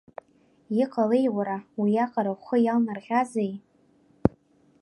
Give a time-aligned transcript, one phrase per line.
[0.81, 3.53] Иҟалеи уара, уиаҟара ухы иалнарҟьазеи?!